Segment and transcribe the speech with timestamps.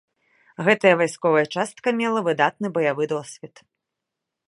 [0.67, 3.55] Гэтая вайсковая частка мела выдатны баявы досвед.